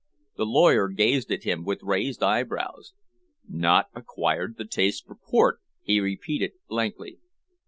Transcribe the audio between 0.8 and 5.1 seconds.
gazed at him with raised eyebrows. "Not acquired the taste